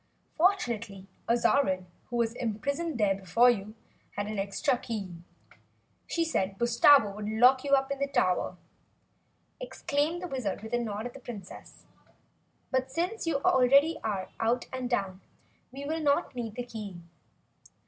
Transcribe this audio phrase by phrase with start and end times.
[0.35, 3.75] "Fortunately Azarine, who was imprisoned there before you,
[4.17, 5.13] had an extra key.
[6.07, 8.57] She said Bustabo would lock you up in the tower!"
[9.59, 11.85] exclaimed the Wizard with a nod at the Princess.
[12.71, 15.21] "But since you already are out and down,
[15.71, 16.99] we'll not need the key.